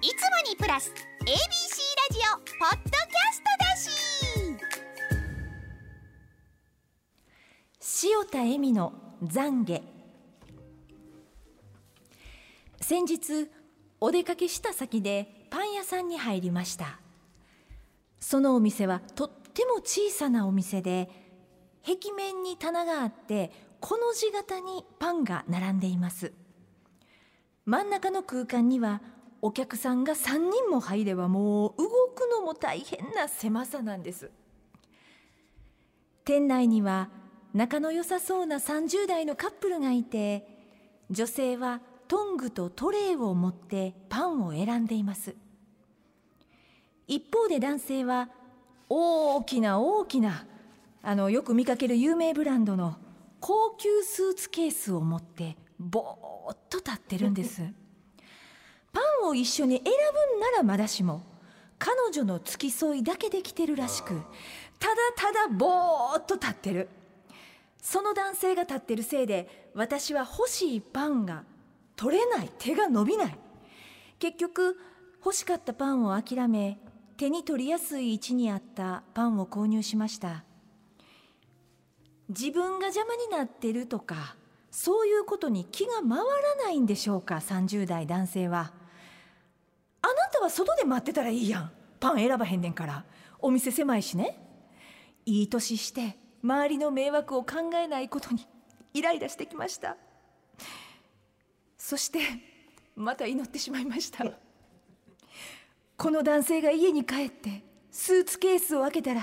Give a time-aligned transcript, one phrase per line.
[0.00, 0.16] いつも
[0.48, 0.92] にプラス
[1.22, 1.32] ABC ラ
[2.12, 2.92] ジオポッドキャ
[3.32, 3.76] ストだ
[8.00, 8.06] し。
[8.06, 8.92] 塩田恵美の
[9.24, 9.82] 懺悔。
[12.80, 13.50] 先日
[14.00, 17.00] お出かけした先でパン屋さんに入りました。
[18.20, 21.10] そのお店はとっても小さなお店で
[21.84, 26.32] 壁面に棚があってこの字型にパンが並んでいます。
[27.66, 29.02] 真ん中の空間には
[29.40, 34.30] お客さんが3人も入ればもう動くのも大変な狭さなんです。
[36.24, 37.08] 店内には
[37.54, 40.46] 仲の良さそうな30代のカップルがいて
[41.10, 45.34] 女性はトングとトレーを持ってパンを選んでいます。
[47.06, 48.28] 一方で男性は
[48.88, 50.46] 大きな大きな
[51.02, 52.96] あのよく見かける有名ブランドの
[53.40, 57.62] 高級スーツケースを持ってぼーっと立ってるんです。
[58.92, 61.22] パンを一緒に選ぶんならまだしも
[61.78, 64.20] 彼女の付き添いだけできてるらしく
[64.78, 66.88] ただただぼーっと立ってる。
[67.80, 71.44] その男性が立ってるせいで私は欲しいパンが
[71.96, 72.50] 取れない。
[72.58, 73.38] 手が伸びない。
[74.18, 74.76] 結局
[75.24, 76.78] 欲しかったパンを諦め
[77.16, 80.44] 手に取りやすい位置にあったパンを購入しました。
[82.28, 84.36] 自分が邪魔になってるとか
[84.70, 88.72] そういうことに気が回らないんでしょうか30代男性は
[90.48, 91.72] 外で待ってたらいいやん。
[92.00, 93.04] パン選ばへんねんから。
[93.40, 94.38] お店狭いしね。
[95.24, 98.46] いい年して周りの迷惑を考えないことに
[98.94, 99.96] イライラしてきました。
[101.76, 102.20] そして
[102.96, 104.24] また祈ってしまいました。
[105.96, 109.22] この男性が家に帰ってスーツケースを開けたら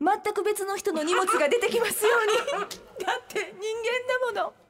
[0.00, 2.60] 全く別の人の荷物が出てきますように。
[3.04, 4.67] だって人間だもの。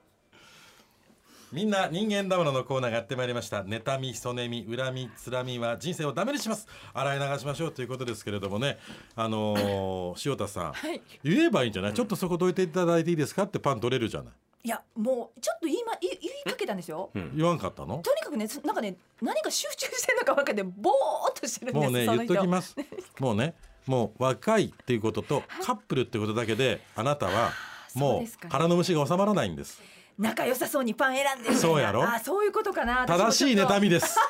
[1.50, 3.62] みんな人間だもののコーナーがやってまいりました。
[3.62, 6.66] 妬みそねみ恨みつらみは人生をダメにします。
[6.92, 8.78] 洗い流しましょうということですけれどもね。
[9.16, 13.44] あのー、 塩田さん、はい、言えばいいんじゃない、ちょっとそこどいていただいていいですか？
[13.44, 14.32] ってパン取れるじゃない。
[14.64, 17.98] いやもうちょっと言い,、ま、言いかけたんですよ、うん、言わんかったの？
[17.98, 22.76] とにかくねなんかね何か集中してるのか分かってぼーっとしてるんですもうね言っときます。
[23.20, 23.54] もうね
[23.86, 27.52] もう若いっていうこととカップルってことだけであなたは
[27.94, 29.80] もう腹の虫が収まらないんです
[30.18, 32.02] 仲良さそうにパン選んでそうやろ？
[32.02, 33.06] あそういうことかな。
[33.06, 34.18] 正しい妬みです。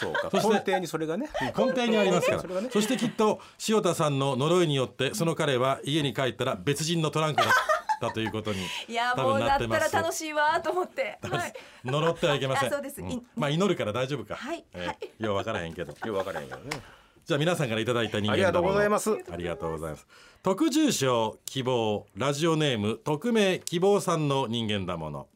[0.00, 1.28] そうか根底にそれがね。
[1.56, 7.52] 根底にありますから、ね、そしてきっと塩田さんの呪いによってその彼は家に帰ったら別人のトランクだっ
[8.00, 12.70] たということに いやもうだったら楽しいわと思って、はい、呪ってはいけません。
[12.70, 14.34] そうです、うん、まあ祈るから大丈夫か。
[14.34, 15.92] はい、えー、はい、よう分からへんけど。
[15.92, 19.12] よう分からへんけどねじゃあ皆さんからいただいた人間ありがとうございます。
[19.30, 20.06] ありがとうございます。
[20.42, 25.28] 特住所希望ラジオネーム匿名希望さんの人間だもの。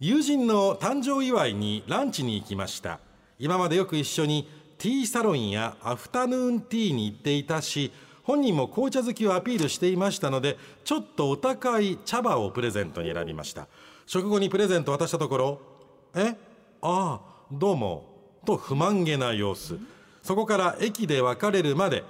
[0.00, 3.00] 友人の誕生祝いにランチに行きました。
[3.38, 7.90] 今までよく一緒にティーサロンやアフタヌーンティーに行っていたし
[8.22, 13.66] 本人も紅茶好きをアピールしていましたのでちょっとお高い茶葉をプレゼントに選びました。
[14.06, 15.60] 食後にプレゼント渡したところ
[16.14, 16.36] 「え？
[16.82, 18.04] ああどうも」
[18.44, 19.78] と不満げな様子
[20.22, 22.04] そこから駅で別れるまで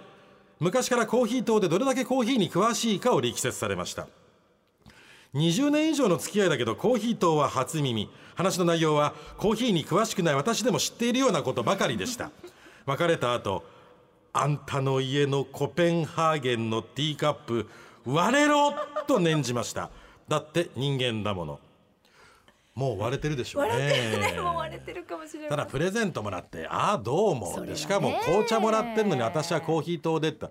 [0.60, 4.08] 昔からコーヒー島でどれだけコーヒーに詳しいかを力説されました。
[5.34, 8.10] 20年以上の付き合いだけどコーヒー島は初耳。
[8.34, 12.30] 話の内容はコーヒーに詳しくない私でも知っているようなことばかりでした。
[12.86, 13.64] 別れた後
[14.32, 17.68] あんたの家のコペンハーゲンのティーカップ
[18.04, 18.72] 割れろ
[19.06, 19.90] と念じました。
[20.28, 21.60] だって人間だもの。
[22.78, 23.70] もう割れてるでしょうね。
[23.70, 25.48] 割れてるね、もう割れてるかもしれない。
[25.48, 30.48] ただプレゼントもらって、ああどうも、ね、しかも紅茶もらってんのに私はコーヒー糖でった。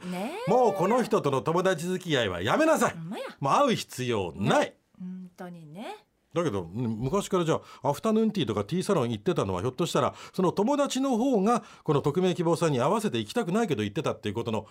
[0.50, 2.96] もうこの人との友達付き合いはやめなさい。
[3.40, 4.74] もう会う必要ない。
[5.00, 6.04] 本当にね。
[6.34, 14.68] だけど昔からじゃあアフタヌーンティーとかティーサロン行ってたのはひょっとしたらその友達の方がこの匿名希望さんに合わせて行きたくないけど行ってたっていうことの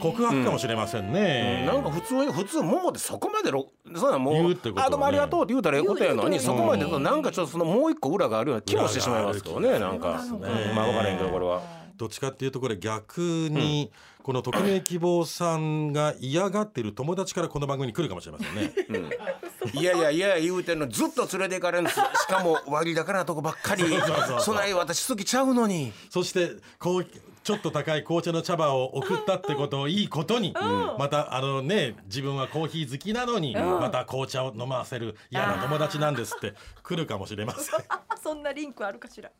[0.00, 11.82] 告白かもしれませんね、うん、なんか普通普通ももでそこまでろそうなもうう、ね、あどうもありがとうって言うたらええことやのにそこまでなんかちょっとそのもう一個裏があるような気もしてしまいますけどねなんか、ね、まあ分からへんけどこれは。
[11.96, 13.92] どっちかっていうとこれ逆に、
[14.24, 18.72] この匿名希望さんが嫌がってる友達からこの番組に来るかもしれませんね。
[18.88, 21.96] うん、いやいやいや言うてんのずっと連れて行かれるんです。
[21.96, 23.84] しかも割高なとこばっかり。
[24.40, 25.92] そない私好きちゃうのに。
[26.10, 27.06] そしてこう
[27.42, 30.54] ちょっと高い紅茶の茶葉を送ったってことをいいことに、
[30.98, 37.80] またあのね自分はコーヒー好きなのに、また紅茶を飲ませる嫌な友達なんですって来るかもしれません。
[38.22, 39.30] そんなリンクあるかしら、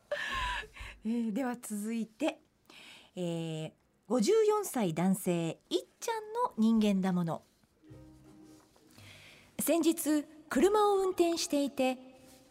[1.07, 2.39] えー、では続いて、
[3.15, 3.73] えー、
[4.09, 7.43] 54歳男性いっちゃんの人間だもの。
[9.61, 11.97] 先日車を運転していて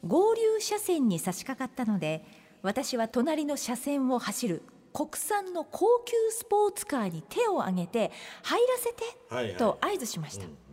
[0.08, 2.26] 合流車線に差し掛かったので
[2.62, 8.12] 私は隣の車線を走る国産の高級スポーツカーに手を挙げて
[8.44, 10.72] 入らせてと合図しました、はいはい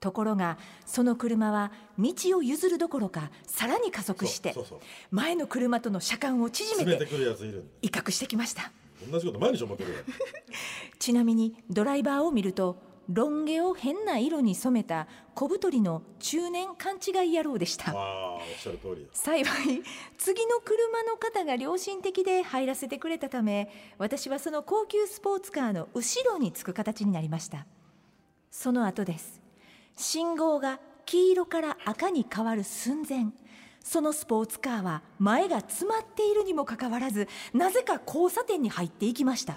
[0.00, 4.54] ところがその車は道を譲るどころかさらに加速して
[5.10, 7.04] 前の車との車間を縮めて
[7.82, 8.72] 威嚇してきました。
[9.10, 10.04] 同じこと毎日思ってる
[10.98, 12.76] ちなみにドライバーを見ると
[13.12, 17.92] ロン毛を変な色に染めた小太りの中年勘違い野郎でした。
[19.12, 19.82] 幸い
[20.16, 23.68] 次の車の方が良心的で入らせてくれたため
[23.98, 27.66] 私はその高級スポーツカーの後ろにつく形になりました。
[28.50, 29.40] その後です。
[29.96, 33.26] 信号が黄色から赤に変わる寸前
[33.82, 39.56] そのスポーツカーは前が詰まっているにもかかわらずなぜか交差点に入っていきました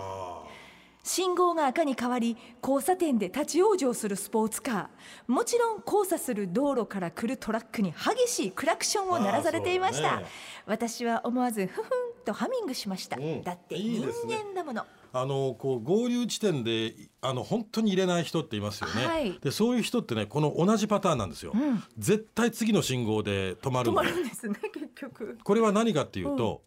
[1.03, 5.31] 信号が赤に変わり交差点で立ち往生するスポーツカー。
[5.31, 10.25] もちろん交差する道路から来るトラックに激しいクラクションを鳴らされていました、ね、
[10.65, 11.89] 私は思わずふふん
[12.25, 25.37] とハミングしました、うん、だって人間だもの、ね、あのこう合流地点であの本当に入れない人っていますよね、はい、でそういう人ってねこの同じパターンなんですよ、うん、絶対次の信号で止まる止まるんですね結局。
[25.43, 26.63] これは何かっていうと、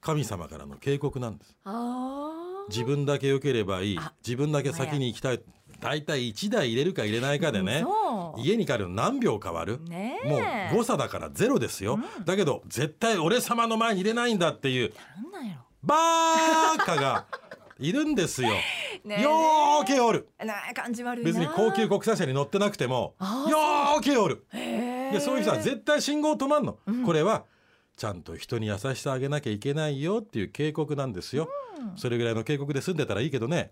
[0.00, 1.54] 神様からの警告なんです。
[1.64, 2.31] ああ
[2.72, 3.98] 自分だけ良ければいい。
[4.26, 5.42] 自分だけ先に行きたい。
[5.80, 7.84] 大体1台入れるか入れないかでね
[8.38, 10.36] 家に帰るの何秒変わる、ね、も
[10.76, 14.92] う誤差だからゼロですよ、うん、だけど絶対俺様の前に入れないんだっていう。
[15.82, 17.26] バーカが
[17.80, 18.50] いるんですよ。
[19.04, 20.28] ねよーけおる。
[20.74, 23.16] 感じ悪い別に高級国際車に乗ってなくても
[23.50, 24.46] よーけおる。
[24.52, 26.78] でそういう人は絶対信号止まんの。
[26.86, 27.44] うん、これは
[27.96, 31.48] ちゃんと人に優しさあげなきゃいけないよっていう警告なんですよ。
[31.78, 33.70] うん、それぐらいの警告で済んでたらいいけどね。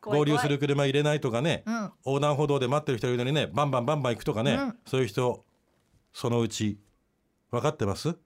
[0.00, 5.44] 合流する車入れないとかね、うん、横断歩道で待ってる人いるのにねバンバンバンバン行くとかね、うん、そういう人
[6.12, 6.78] そのうち
[7.50, 8.16] 分かってます？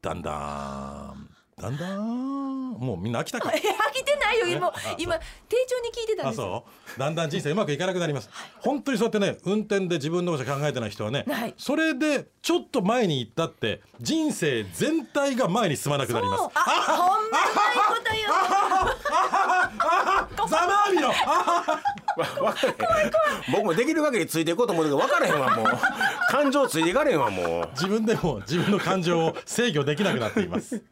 [0.00, 1.27] だんだん
[1.60, 2.38] だんだん。
[2.78, 3.48] もうみんな飽きたか。
[3.50, 3.60] 飽き
[4.04, 4.46] てないよ。
[4.46, 6.36] 今今丁重に聞いてたんです。
[6.36, 6.64] そ
[6.96, 6.98] う。
[6.98, 16.48] だんだん人生うまくいかなくなります、はい、本当にそうやってね運転で自分のことしか考えてない人はね、はい、それでちょっと前に行ったって人生全体が前に進まなくなります。
[16.54, 16.60] あ
[16.96, 17.48] ほんまない
[17.88, 18.28] こと言う
[20.48, 21.12] ざまあみろ。
[23.52, 25.66] 僕もできる限りついていこうと思うけど分からへんわもう。
[26.30, 27.68] 感情ついていかれへんわもう。
[27.72, 30.82] 自分でも自分の感情を制御できなくなっています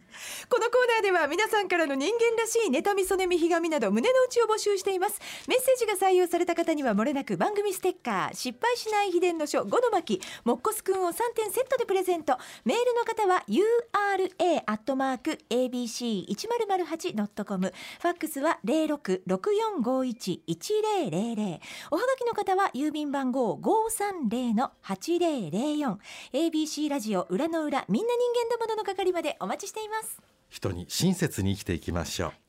[0.49, 5.21] このコーナーでは皆さんからの人間らしい妬みそねみひがみなど胸の内を募集しています。
[5.49, 12.39] メッセージが採用された方にはもれなく番組ステッカー失敗しない秘伝の書5の巻もっこすくんを3点セットでプレゼント。
[12.65, 21.61] メールの方は ura アットマーク abc1008.com ファックスは0664511000
[21.91, 25.97] おはがきの方は郵便番号530-8004
[26.33, 30.06] ABC ラジオ裏の裏みんな人間どもの係までお待ちしています。
[30.49, 32.46] 人に親切に生きていきましょう。